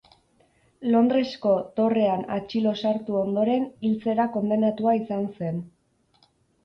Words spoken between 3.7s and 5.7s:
hiltzera kondenatua izan zen.